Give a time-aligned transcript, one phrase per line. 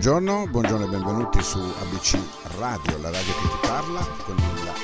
[0.00, 2.18] Buongiorno, buongiorno e benvenuti su ABC
[2.56, 4.34] Radio, la radio che ti parla, con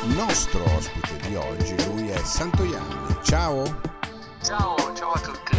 [0.03, 3.17] il nostro ospite di oggi, lui è Santoianni.
[3.23, 3.65] Ciao!
[4.43, 5.57] Ciao, ciao a tutti.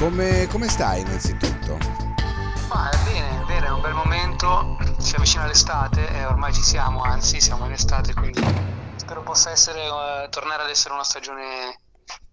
[0.00, 1.78] Come, come stai innanzitutto?
[2.70, 7.40] Ma bene, bene, è un bel momento, si avvicina l'estate e ormai ci siamo, anzi
[7.40, 8.42] siamo in estate, quindi
[8.96, 11.81] spero possa essere, uh, tornare ad essere una stagione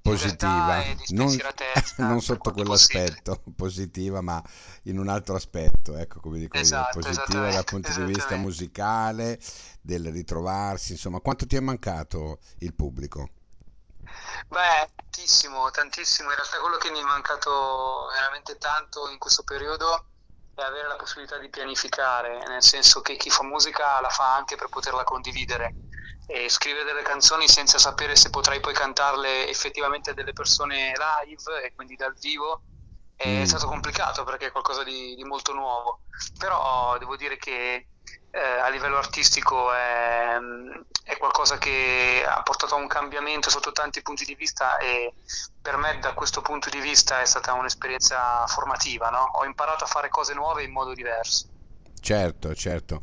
[0.10, 1.38] positiva, non,
[1.98, 4.42] non, sotto quell'aspetto positiva, ma
[4.84, 9.40] in un altro aspetto, ecco come dico esatto, io, positiva dal punto di vista musicale,
[9.82, 13.30] del ritrovarsi, insomma, quanto ti è mancato il pubblico?
[14.48, 20.06] Beh, tantissimo, tantissimo, in realtà quello che mi è mancato veramente tanto in questo periodo
[20.56, 24.56] è avere la possibilità di pianificare, nel senso che chi fa musica la fa anche
[24.56, 25.89] per poterla condividere
[26.28, 30.94] e scrivere delle canzoni senza sapere se potrai poi cantarle effettivamente delle persone
[31.26, 32.62] live e quindi dal vivo
[33.16, 33.44] è mm.
[33.44, 36.02] stato complicato perché è qualcosa di, di molto nuovo
[36.38, 37.88] però devo dire che
[38.32, 40.38] eh, a livello artistico è,
[41.04, 45.14] è, qualcosa che ha portato a un cambiamento sotto tanti punti di vista e
[45.62, 49.32] per me da questo punto di vista è stata un'esperienza formativa no?
[49.34, 51.48] ho imparato a fare cose nuove in modo diverso
[52.00, 53.02] certo certo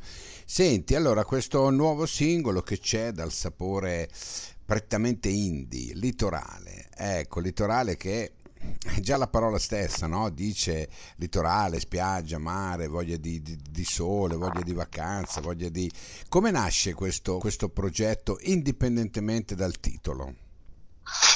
[0.49, 4.09] Senti, allora questo nuovo singolo che c'è dal sapore
[4.65, 8.35] prettamente indie, litorale, ecco, litorale che
[9.01, 10.31] già la parola stessa, no?
[10.31, 15.91] Dice litorale, spiaggia, mare, voglia di, di, di, sole, voglia di vacanza, voglia di...
[16.29, 20.33] Come nasce questo, questo progetto indipendentemente dal titolo?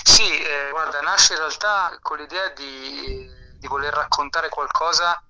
[0.05, 5.20] Sì, eh, guarda, nasce in realtà con l'idea di, di voler raccontare qualcosa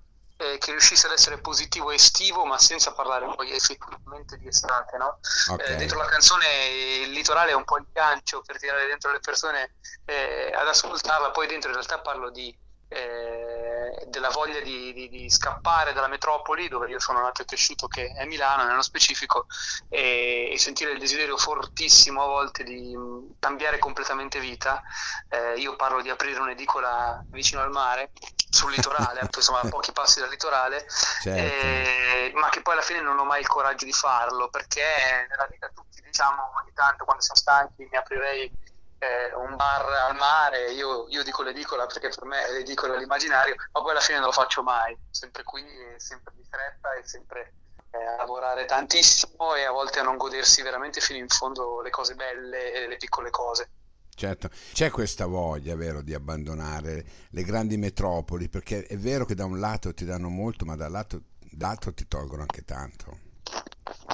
[0.41, 4.97] eh, che riuscisse ad essere positivo estivo, ma senza parlare poi effettivamente di estate.
[4.97, 5.19] No?
[5.51, 5.73] Okay.
[5.73, 6.45] Eh, dentro la canzone
[7.03, 9.75] il litorale è un po' il gancio per tirare dentro le persone
[10.05, 12.55] eh, ad ascoltarla, poi dentro in realtà parlo di
[12.93, 17.87] eh, della voglia di, di, di, scappare dalla metropoli dove io sono nato e cresciuto
[17.87, 19.45] che è Milano nello specifico
[19.87, 24.83] e, e sentire il desiderio fortissimo a volte di mh, cambiare completamente vita
[25.29, 28.11] eh, io parlo di aprire un'edicola vicino al mare
[28.51, 30.85] sul litorale insomma a pochi passi dal litorale
[31.21, 31.39] certo.
[31.39, 35.47] eh, ma che poi alla fine non ho mai il coraggio di farlo perché nella
[35.49, 38.51] vita tutti diciamo ogni tanto quando siamo stanchi mi aprirei
[39.01, 43.55] eh, un bar al mare, io, io, dico l'edicola perché per me è l'edicola l'immaginario,
[43.71, 45.65] ma poi alla fine non lo faccio mai, sempre qui,
[45.97, 47.53] sempre di fretta e sempre
[47.89, 51.89] eh, a lavorare tantissimo e a volte a non godersi veramente fino in fondo le
[51.89, 53.69] cose belle e le piccole cose.
[54.13, 59.45] Certo, c'è questa voglia, vero, di abbandonare le grandi metropoli, perché è vero che da
[59.45, 63.29] un lato ti danno molto, ma dall'altro ti tolgono anche tanto.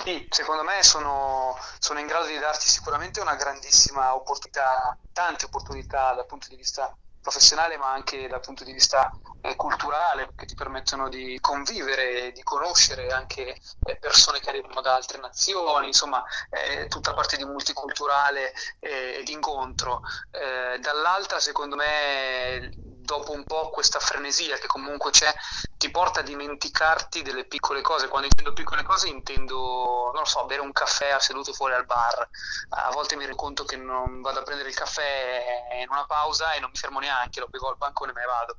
[0.03, 6.13] Sì, secondo me sono, sono, in grado di darti sicuramente una grandissima opportunità, tante opportunità
[6.13, 6.95] dal punto di vista
[7.27, 9.11] professionale ma anche dal punto di vista
[9.41, 14.95] eh, culturale che ti permettono di convivere, di conoscere anche eh, persone che arrivano da
[14.95, 20.01] altre nazioni, insomma eh, tutta parte di multiculturale e di incontro.
[20.31, 25.33] Eh, dall'altra secondo me dopo un po' questa frenesia che comunque c'è
[25.77, 28.09] ti porta a dimenticarti delle piccole cose.
[28.09, 32.27] Quando intendo piccole cose intendo, non lo so, bere un caffè seduto fuori al bar.
[32.69, 36.51] A volte mi rendo conto che non vado a prendere il caffè in una pausa
[36.51, 38.57] e non mi fermo neanche, lo bevo al bancone e me ne vado.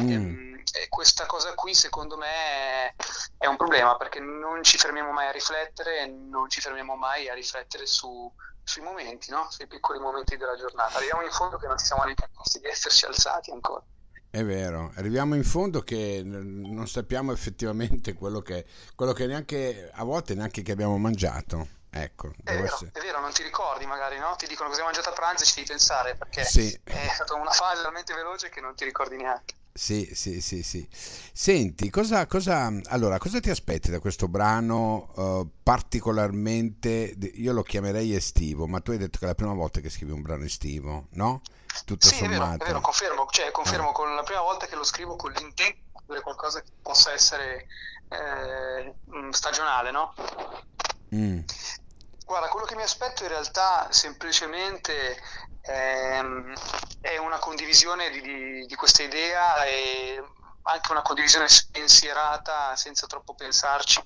[0.00, 0.08] Mm.
[0.08, 2.94] E, ehm, e questa cosa qui secondo me
[3.36, 7.34] è un problema perché non ci fermiamo mai a riflettere, non ci fermiamo mai a
[7.34, 8.32] riflettere su
[8.64, 9.46] sui momenti, no?
[9.50, 10.96] sui piccoli momenti della giornata.
[10.96, 13.82] Arriviamo in fondo che non ci siamo neanche accorti di esserci alzati ancora.
[14.30, 18.66] È vero, arriviamo in fondo che non sappiamo effettivamente quello che,
[18.96, 21.68] quello che neanche a volte neanche che abbiamo mangiato.
[21.88, 22.90] Ecco, è vero, essere...
[22.92, 24.34] è vero, non ti ricordi magari, no?
[24.36, 26.76] Ti dicono cosa hai mangiato a pranzo e ci devi pensare perché sì.
[26.82, 29.53] è stata una fase talmente veloce che non ti ricordi neanche.
[29.76, 30.88] Sì, sì, sì, sì.
[31.32, 38.14] Senti, cosa, cosa, allora, cosa ti aspetti da questo brano uh, particolarmente, io lo chiamerei
[38.14, 41.08] estivo, ma tu hai detto che è la prima volta che scrivi un brano estivo,
[41.14, 41.42] no?
[41.84, 42.34] Tutto sì, sommato.
[42.34, 43.94] È vero, è vero, confermo, cioè, confermo eh.
[43.94, 47.66] con la prima volta che lo scrivo con l'intento di fare qualcosa che possa essere
[48.10, 50.14] eh, mm, stagionale, no?
[51.12, 51.40] Mm.
[52.24, 55.16] Guarda, quello che mi aspetto in realtà semplicemente
[55.62, 56.52] ehm,
[57.04, 60.24] è una condivisione di, di, di, questa idea e
[60.62, 64.00] anche una condivisione spensierata senza troppo pensarci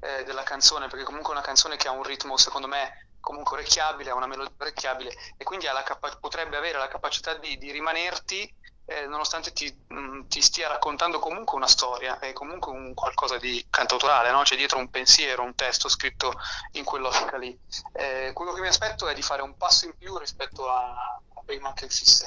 [0.00, 3.58] eh, della canzone, perché comunque è una canzone che ha un ritmo secondo me comunque
[3.58, 8.50] orecchiabile, ha una melodia orecchiabile e quindi capa- potrebbe avere la capacità di, di rimanerti
[8.86, 13.36] eh, nonostante ti, mh, mm, ti, stia raccontando comunque una storia, è comunque un qualcosa
[13.36, 14.40] di cantautorale, no?
[14.40, 16.32] c'è dietro un pensiero, un testo scritto
[16.72, 17.54] in quell'ottica lì.
[17.92, 21.72] Eh, quello che mi aspetto è di fare un passo in più rispetto a, prima
[21.72, 22.26] che uscisse.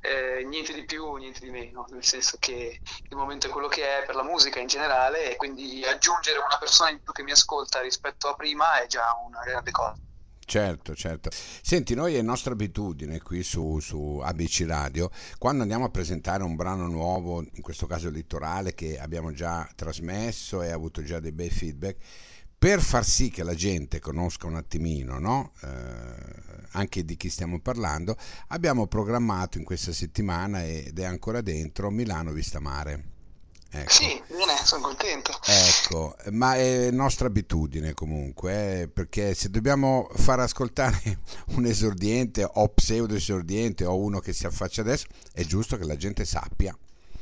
[0.00, 4.00] Eh, niente di più, niente di meno, nel senso che il momento è quello che
[4.00, 7.30] è per la musica in generale e quindi aggiungere una persona in più che mi
[7.30, 9.96] ascolta rispetto a prima è già una grande cosa.
[10.44, 11.30] Certo, certo.
[11.32, 16.54] Senti, noi è nostra abitudine qui su, su, ABC Radio, quando andiamo a presentare un
[16.54, 21.32] brano nuovo, in questo caso Litorale, che abbiamo già trasmesso e ha avuto già dei
[21.32, 21.96] bei feedback,
[22.58, 25.52] per far sì che la gente conosca un attimino, no?
[25.62, 25.68] eh,
[26.72, 28.16] anche di chi stiamo parlando,
[28.48, 33.14] abbiamo programmato in questa settimana ed è ancora dentro Milano Vista Mare.
[33.68, 33.90] Ecco.
[33.90, 35.32] Sì, bene, sono contento.
[35.44, 41.18] Ecco, ma è nostra abitudine comunque, eh, perché se dobbiamo far ascoltare
[41.56, 45.96] un esordiente o pseudo esordiente o uno che si affaccia adesso, è giusto che la
[45.96, 46.76] gente sappia.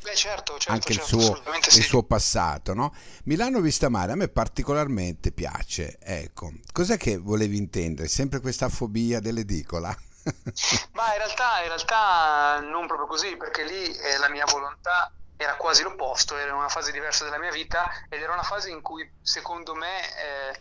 [0.05, 1.81] Beh, certo, certo, anche certo, il, suo, il sì.
[1.81, 2.95] suo passato, no?
[3.25, 5.97] Milano Vista Mare a me particolarmente piace.
[5.99, 8.07] Ecco, cos'è che volevi intendere?
[8.09, 9.89] Sempre questa fobia dell'edicola?
[10.93, 15.55] Ma in realtà, in realtà non proprio così, perché lì è la mia volontà era
[15.57, 19.11] quasi l'opposto, era una fase diversa della mia vita ed era una fase in cui
[19.23, 20.61] secondo me eh,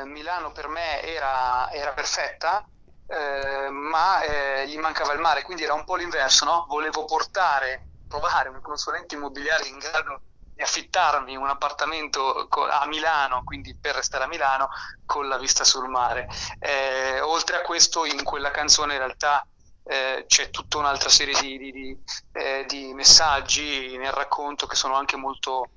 [0.00, 2.66] eh, Milano per me era, era perfetta,
[3.06, 6.66] eh, ma eh, gli mancava il mare, quindi era un po' l'inverso, no?
[6.68, 10.20] volevo portare, provare un consulente immobiliare in grado
[10.54, 14.68] di affittarmi un appartamento a Milano, quindi per restare a Milano,
[15.06, 16.28] con la vista sul mare.
[16.58, 19.46] Eh, oltre a questo in quella canzone in realtà
[19.84, 21.98] eh, c'è tutta un'altra serie di, di, di,
[22.32, 25.70] eh, di, messaggi nel racconto che sono anche molto,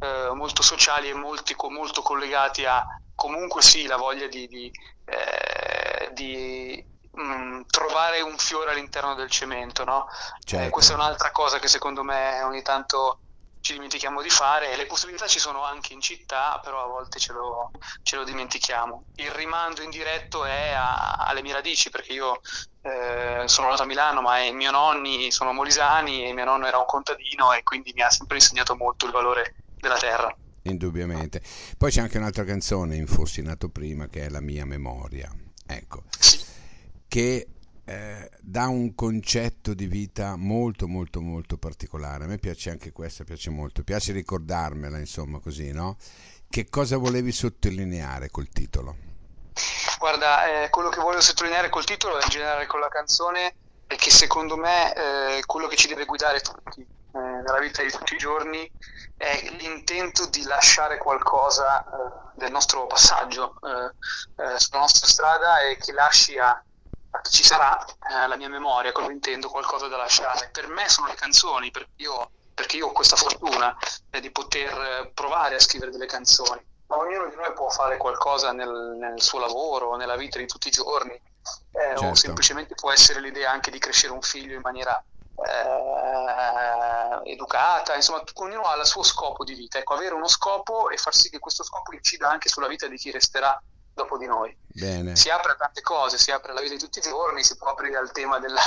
[0.00, 2.84] eh, molto sociali e molti, molto collegati a
[3.14, 4.70] comunque sì la voglia di,
[5.04, 6.10] eh,
[7.18, 9.84] mh, mm, trovare un fiore all'interno del cemento.
[9.84, 10.06] No?
[10.44, 10.70] Certo.
[10.70, 13.20] questa è un'altra cosa che secondo me ogni tanto
[13.60, 14.76] ci dimentichiamo di fare.
[14.76, 17.70] Le possibilità ci sono anche in città, però a volte ce lo,
[18.02, 19.04] ce lo dimentichiamo.
[19.16, 22.40] Il rimando indiretto è a, alle mie radici, perché io
[22.82, 26.78] eh, sono nato a Milano, ma i miei nonni sono molisani e mio nonno era
[26.78, 30.34] un contadino e quindi mi ha sempre insegnato molto il valore della terra.
[30.62, 31.42] Indubbiamente.
[31.76, 35.30] Poi c'è anche un'altra canzone in Fossi nato prima che è La mia memoria.
[35.66, 36.04] Ecco.
[36.18, 36.56] Sì.
[37.08, 37.48] Che
[37.88, 42.24] eh, dà un concetto di vita molto molto molto particolare.
[42.24, 45.96] A me piace anche questa, piace molto, piace ricordarmela, insomma, così, no?
[46.50, 48.96] Che cosa volevi sottolineare col titolo?
[49.98, 53.54] Guarda, eh, quello che voglio sottolineare col titolo e in generale con la canzone
[53.86, 57.90] è che secondo me eh, quello che ci deve guidare tutti eh, nella vita di
[57.90, 58.70] tutti i giorni
[59.16, 61.86] è l'intento di lasciare qualcosa eh,
[62.34, 66.62] del nostro passaggio eh, sulla nostra strada e che lasci a
[67.30, 70.50] ci sarà eh, la mia memoria, cosa intendo, qualcosa da lasciare.
[70.52, 73.76] Per me sono le canzoni, perché io, perché io ho questa fortuna
[74.10, 76.64] eh, di poter eh, provare a scrivere delle canzoni.
[76.86, 80.68] Ma ognuno di noi può fare qualcosa nel, nel suo lavoro, nella vita di tutti
[80.68, 81.20] i giorni, eh,
[81.72, 82.04] certo.
[82.04, 85.02] o semplicemente può essere l'idea anche di crescere un figlio in maniera
[85.46, 89.78] eh, educata, insomma, ognuno ha il suo scopo di vita.
[89.78, 92.96] Ecco, avere uno scopo e far sì che questo scopo incida anche sulla vita di
[92.96, 93.60] chi resterà
[93.98, 94.56] dopo di noi.
[94.66, 95.16] Bene.
[95.16, 97.68] Si apre a tante cose, si apre alla vita di tutti i giorni, si può
[97.68, 98.62] aprire al tema della,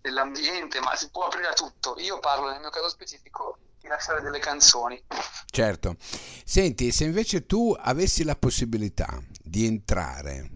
[0.00, 1.94] dell'ambiente, ma si può aprire a tutto.
[1.98, 5.02] Io parlo nel mio caso specifico di lasciare delle canzoni.
[5.46, 5.96] Certo.
[6.44, 10.50] Senti, se invece tu avessi la possibilità di entrare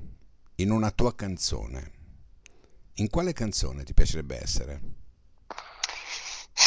[0.56, 1.92] in una tua canzone,
[2.94, 4.80] in quale canzone ti piacerebbe essere?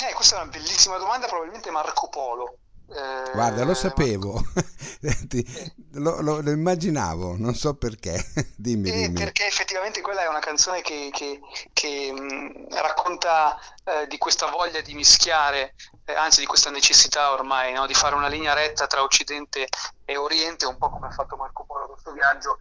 [0.08, 2.58] Eh, questa è una bellissima domanda, probabilmente Marco Polo.
[2.92, 4.42] Eh, Guarda, lo sapevo,
[5.94, 8.18] lo, lo, lo, immaginavo, non so perché.
[8.58, 9.14] dimmi, eh, dimmi.
[9.14, 11.40] Perché effettivamente quella è una canzone che, che,
[11.72, 15.76] che mh, racconta eh, di questa voglia di mischiare,
[16.06, 17.86] eh, anzi di questa necessità ormai no?
[17.86, 19.68] di fare una linea retta tra Occidente
[20.06, 22.60] e Oriente, un po' come ha fatto Marco Polo questo viaggio.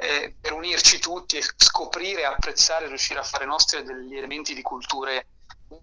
[0.00, 5.26] Eh, per unirci tutti e scoprire, apprezzare, riuscire a fare nostri degli elementi di culture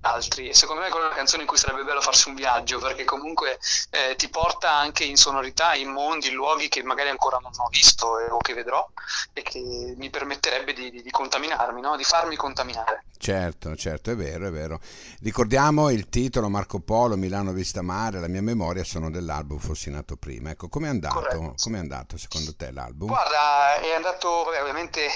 [0.02, 3.04] altri e secondo me è una canzone in cui sarebbe bello farsi un viaggio perché
[3.04, 7.52] comunque eh, ti porta anche in sonorità, in mondi, in luoghi che magari ancora non
[7.56, 8.86] ho visto eh, o che vedrò
[9.34, 11.96] e che mi permetterebbe di, di, di contaminarmi, no?
[11.96, 13.06] di farmi contaminare.
[13.18, 14.80] Certo, certo, è vero, è vero.
[15.22, 20.18] Ricordiamo il titolo Marco Polo, Milano Vista Mare, la mia memoria sono dell'album Fossi nato
[20.18, 20.52] prima.
[20.52, 23.08] Ecco, com'è andato, com'è andato secondo te l'album?
[23.08, 25.10] Guarda, è andato, vabbè, ovviamente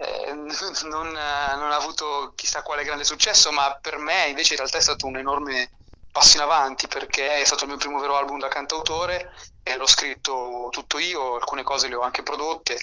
[0.00, 0.32] eh,
[0.88, 4.82] non, non, ha avuto chissà quale grande successo, ma per me invece in realtà è
[4.82, 5.70] stato un enorme
[6.10, 9.86] passo in avanti perché è stato il mio primo vero album da cantautore e l'ho
[9.86, 12.78] scritto tutto io, alcune cose le ho anche prodotte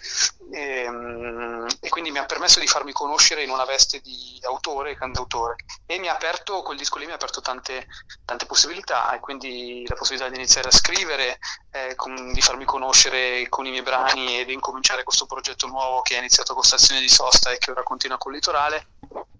[0.52, 4.92] e, ehm, e, quindi mi ha permesso di farmi conoscere in una veste di autore
[4.92, 5.56] e cantautore
[5.86, 7.88] e mi ha aperto, quel disco lì mi ha aperto tante,
[8.26, 11.40] tante possibilità e quindi la possibilità di iniziare a scrivere,
[11.72, 16.02] eh, con, di farmi conoscere con i miei brani e di incominciare questo progetto nuovo
[16.02, 18.88] che è iniziato con Stazione di Sosta e che ora continua con Litorale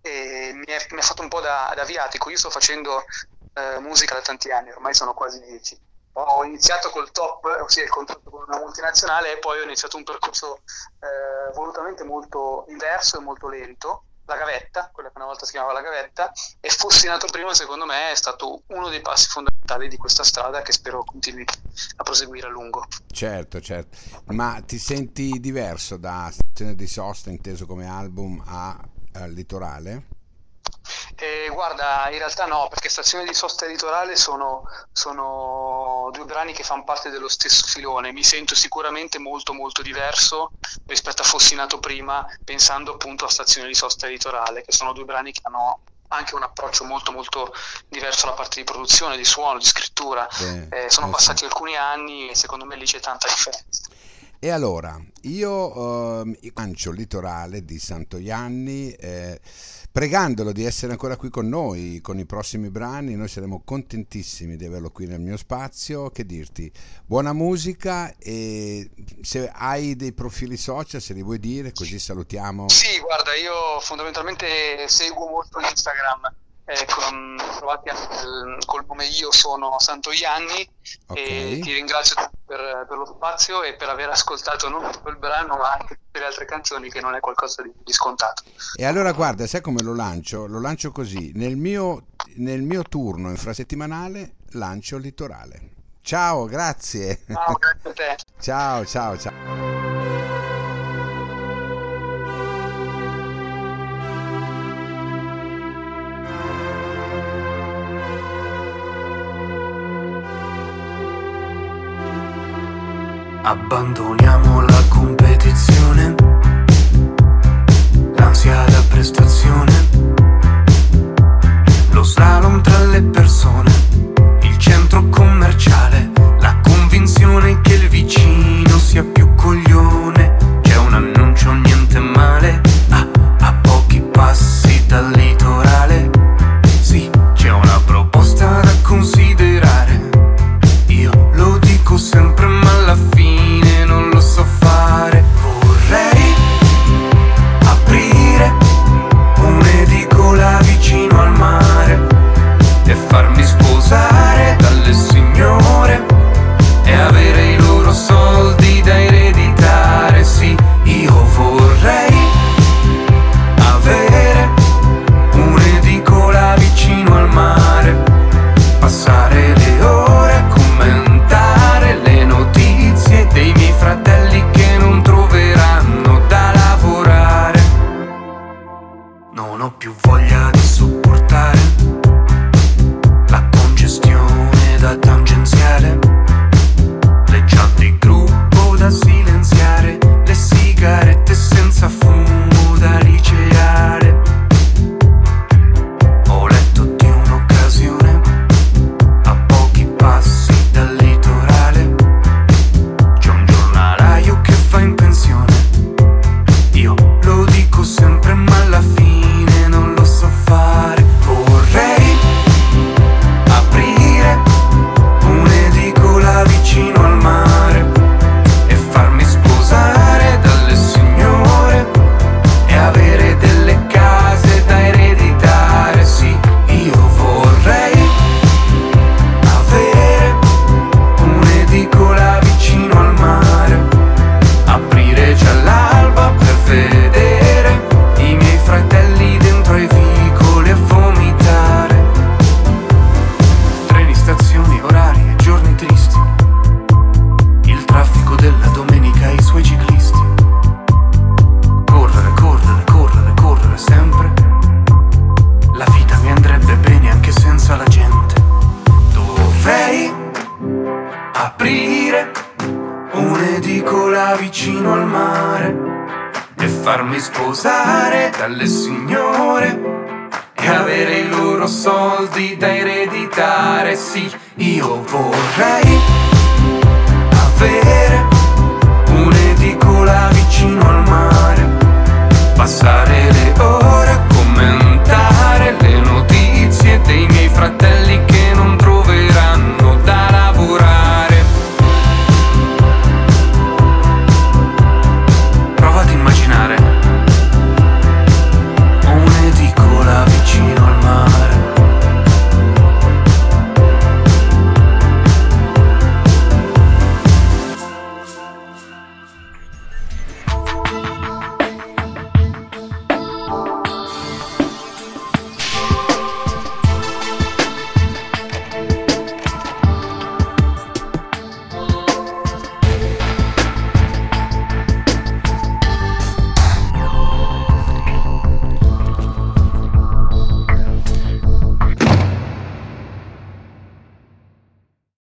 [0.01, 2.29] e mi ha fatto un po' da, da viatico.
[2.29, 3.03] Io sto facendo
[3.53, 5.87] eh, musica da tanti anni, ormai sono quasi dieci.
[6.19, 10.03] Ho iniziato col top, ossia il contratto con una multinazionale, e poi ho iniziato un
[10.03, 10.62] percorso
[11.00, 15.74] eh, volutamente molto diverso e molto lento la gavetta, quella che una volta si chiamava
[15.74, 19.97] la gavetta, e fossi nato prima, secondo me, è stato uno dei passi fondamentali di
[19.97, 21.45] questa strada che spero continui
[21.97, 22.88] a proseguire a lungo.
[23.12, 23.97] Certo, certo.
[24.33, 28.77] Ma ti senti diverso da Stazione di Sosta, inteso come album, a,
[29.13, 30.16] a Litorale?
[31.19, 36.53] Eh, guarda, in realtà no, perché Stazione di Sosta e Litorale sono, sono, due brani
[36.53, 38.12] che fanno parte dello stesso filone.
[38.12, 40.51] Mi sento sicuramente molto molto diverso
[40.86, 44.93] rispetto a Fossi nato prima, pensando appunto a Stazione di Sosta e Litorale, che sono
[44.93, 47.51] due brani che hanno anche un approccio molto molto
[47.89, 50.27] diverso alla parte di produzione, di suono, di scrittura.
[50.69, 53.89] Eh, sono passati alcuni anni e secondo me lì c'è tanta differenza.
[54.39, 58.91] E allora, io eh, lancio Litorale di Santoianni.
[58.91, 59.39] Eh,
[59.91, 63.15] pregandolo di essere ancora qui con noi con i prossimi brani.
[63.15, 66.12] Noi saremo contentissimi di averlo qui nel mio spazio.
[66.12, 66.72] Che dirti?
[67.03, 68.91] Buona musica e
[69.22, 72.70] se hai dei profili social, se li vuoi dire, così salutiamo.
[72.70, 76.32] Sì, guarda, io fondamentalmente seguo molto Instagram
[76.69, 77.00] Ecco,
[77.59, 77.89] trovati
[78.65, 80.69] col nome Io sono Santo Ianni
[81.07, 81.59] okay.
[81.59, 85.55] e ti ringrazio per, per, lo spazio e per aver ascoltato non solo il brano
[85.55, 88.43] ma anche tutte le altre canzoni che non è qualcosa di, di scontato.
[88.75, 90.45] E allora guarda, sai come lo lancio?
[90.45, 95.71] Lo lancio così, nel mio, nel mio turno infrasettimanale lancio Litorale.
[96.01, 97.21] Ciao, grazie.
[97.27, 98.15] Ciao, grazie a te.
[98.41, 99.76] ciao, ciao, ciao.
[113.47, 114.56] Abbandoniamo